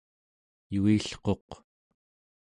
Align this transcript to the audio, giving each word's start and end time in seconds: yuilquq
yuilquq 0.73 1.47